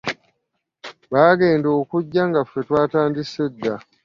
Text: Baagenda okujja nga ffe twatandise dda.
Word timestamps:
Baagenda 1.11 1.67
okujja 1.79 2.21
nga 2.29 2.41
ffe 2.45 2.59
twatandise 2.67 3.43
dda. 3.53 3.75